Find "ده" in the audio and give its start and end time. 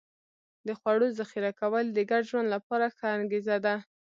3.65-3.75